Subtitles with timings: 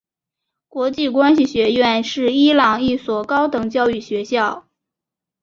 [0.67, 4.65] 国际关系学院是伊朗一所高等教育学校。